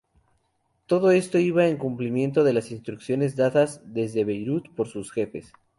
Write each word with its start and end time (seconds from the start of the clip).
Todo 0.87 1.11
esto 1.11 1.37
iba 1.37 1.67
en 1.67 1.77
cumplimiento 1.77 2.43
de 2.43 2.53
las 2.53 2.71
instrucciones 2.71 3.35
dadas 3.35 3.81
desde 3.85 4.23
Beirut 4.25 4.67
por 4.73 4.87
sus 4.87 5.11
jefes. 5.11 5.53